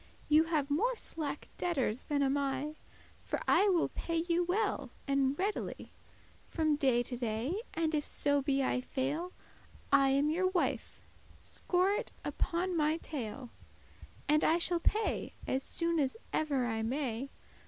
Ye 0.27 0.43
have 0.45 0.71
more 0.71 0.95
slacke 0.95 1.49
debtors 1.59 2.05
than 2.09 2.23
am 2.23 2.35
I; 2.35 2.73
For 3.23 3.39
I 3.47 3.69
will 3.69 3.89
pay 3.89 4.15
you 4.27 4.43
well 4.43 4.89
and 5.07 5.37
readily, 5.37 5.91
From 6.49 6.75
day 6.75 7.03
to 7.03 7.15
day, 7.15 7.61
and 7.75 7.93
if 7.93 8.03
so 8.03 8.41
be 8.41 8.63
I 8.63 8.81
fail, 8.81 9.31
I 9.91 10.09
am 10.09 10.31
your 10.31 10.47
wife, 10.47 11.03
score 11.39 11.91
it 11.91 12.11
upon 12.25 12.75
my 12.75 12.97
tail, 12.97 13.51
And 14.27 14.43
I 14.43 14.57
shall 14.57 14.79
pay 14.79 15.33
as 15.45 15.61
soon 15.61 15.99
as 15.99 16.17
ever 16.33 16.65
I 16.65 16.81
may. 16.81 17.29